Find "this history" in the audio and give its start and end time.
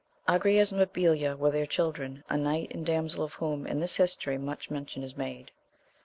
3.79-4.35